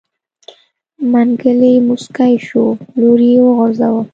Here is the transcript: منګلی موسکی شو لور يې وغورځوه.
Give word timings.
منګلی 1.11 1.73
موسکی 1.87 2.33
شو 2.47 2.65
لور 2.99 3.19
يې 3.29 3.37
وغورځوه. 3.43 4.01